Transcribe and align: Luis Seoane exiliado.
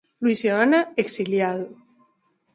Luis 0.23 0.37
Seoane 0.41 0.79
exiliado. 1.03 1.67